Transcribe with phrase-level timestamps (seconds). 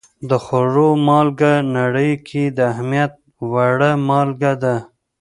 [0.29, 3.13] د خوړو مالګه نړۍ کې د اهمیت
[3.51, 4.75] وړ مالګه ده.